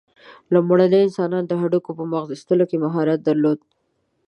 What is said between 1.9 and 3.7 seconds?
په مغزو ایستلو کې مهارت درلود.